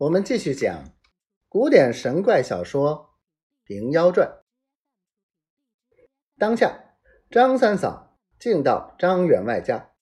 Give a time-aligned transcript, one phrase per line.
[0.00, 0.94] 我们继续讲
[1.46, 3.10] 古典神怪小说
[3.66, 4.26] 《平妖传》。
[6.38, 6.96] 当下，
[7.30, 9.92] 张三嫂进到张员外家，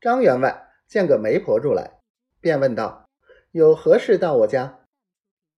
[0.00, 1.98] 张员外见个媒婆入来，
[2.40, 3.10] 便问道
[3.50, 4.86] ：“有何事到我家？”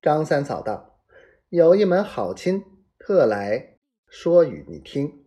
[0.00, 0.98] 张三嫂道
[1.50, 2.64] ：“有一门好亲，
[2.98, 3.77] 特来
[4.08, 5.27] 说与你听。”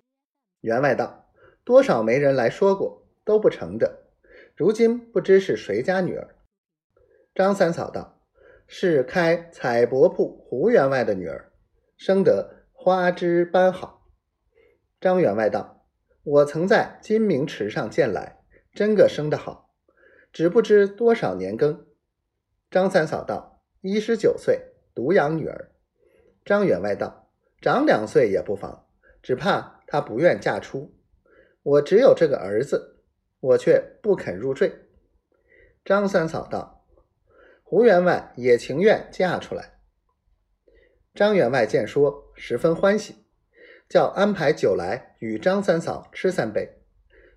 [0.61, 1.29] 员外道
[1.63, 4.07] ：“多少媒人来说过，都不成的。
[4.55, 6.35] 如今不知是谁家女儿。”
[7.35, 8.15] 张三嫂道。
[8.71, 11.51] 是开彩帛铺胡员外的女儿，
[11.97, 14.05] 生得花枝般好。
[15.01, 15.87] 张员外道
[16.21, 19.73] ：“我曾在金明池上见来，真个生得好，
[20.31, 21.85] 只不知多少年庚。”
[22.69, 25.71] 张三嫂道：“一十九岁，独养女儿。”
[26.45, 28.85] 张员外道：“长两岁也不妨，
[29.23, 30.95] 只怕她不愿嫁出。
[31.63, 33.01] 我只有这个儿子，
[33.39, 34.71] 我却不肯入赘。”
[35.83, 36.78] 张三嫂道。
[37.69, 39.73] 胡员外也情愿嫁出来。
[41.13, 43.13] 张员外见说，十分欢喜，
[43.87, 46.79] 叫安排酒来与张三嫂吃三杯，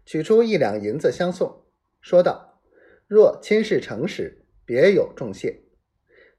[0.07, 1.67] 取出一两银子相送，
[2.01, 2.63] 说道
[3.07, 5.65] ：“若亲事成时，别有重谢。”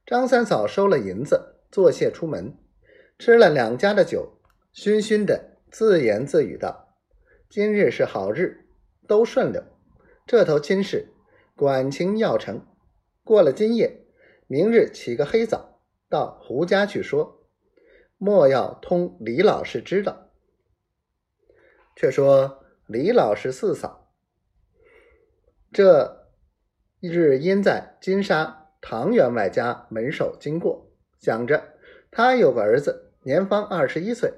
[0.08, 2.58] 张三嫂收了银子，作谢出门，
[3.20, 4.40] 吃了两家的酒，
[4.74, 6.96] 醺醺的自言自语道
[7.48, 8.66] ：“今日是好日，
[9.08, 9.64] 都顺溜，
[10.26, 11.10] 这头亲事
[11.56, 12.66] 管情要成。”
[13.26, 14.06] 过了今夜，
[14.48, 15.80] 明日起个黑早，
[16.10, 17.48] 到胡家去说，
[18.18, 20.30] 莫要通李老师知道。
[21.96, 24.12] 却说李老师四嫂，
[25.72, 26.28] 这
[27.00, 31.76] 日因在金沙唐员外家门首经过，想着
[32.12, 34.34] 他有个儿子，年方二十一岁，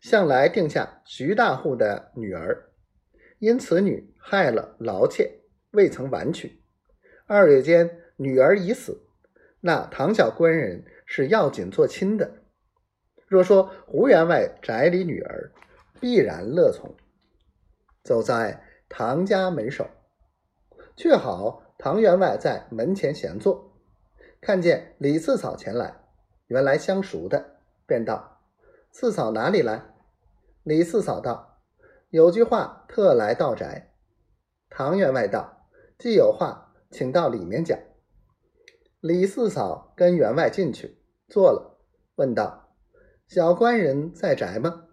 [0.00, 2.72] 向来定下徐大户的女儿，
[3.38, 6.60] 因此女害了劳妾，未曾完娶。
[7.26, 8.02] 二月间。
[8.16, 9.02] 女儿已死，
[9.60, 12.42] 那唐小官人是要紧做亲的。
[13.26, 15.52] 若说胡员外宅里女儿，
[16.00, 16.94] 必然乐从。
[18.02, 19.88] 走在唐家门首，
[20.96, 23.76] 却好唐员外在门前闲坐，
[24.40, 26.04] 看见李四嫂前来，
[26.46, 28.40] 原来相熟的，便道
[28.92, 29.82] ：“四嫂哪里来？”
[30.62, 31.58] 李四嫂道
[32.10, 33.92] ：“有句话特来道宅。”
[34.70, 35.66] 唐员外道
[35.98, 37.76] ：“既有话，请到里面讲。”
[39.00, 40.98] 李四嫂跟员外进去
[41.28, 41.78] 坐了，
[42.14, 42.74] 问道
[43.28, 44.86] ：“小官人在宅吗？”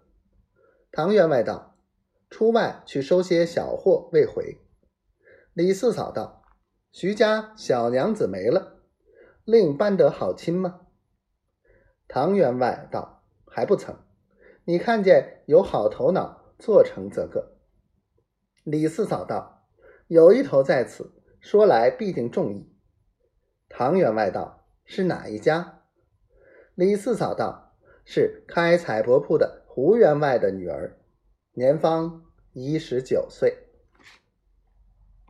[0.92, 1.78] 唐员外道
[2.28, 4.60] ：“出外去收些小货，未回。”
[5.54, 6.44] 李四嫂道
[6.92, 8.82] ：“徐家小娘子没了，
[9.44, 10.82] 另搬得好亲吗？”
[12.06, 13.96] 唐员外道：“还不曾。
[14.66, 17.56] 你看见有好头脑，做成则个。”
[18.64, 19.66] 李四嫂道
[20.08, 22.70] ：“有一头在此，说来必定中意。”
[23.76, 25.80] 唐员外道：“是哪一家？”
[26.76, 27.74] 李四嫂道
[28.06, 30.96] ：“是开彩帛铺的胡员外的女儿，
[31.54, 33.58] 年方一十九岁。”